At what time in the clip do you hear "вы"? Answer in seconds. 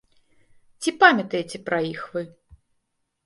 2.15-2.23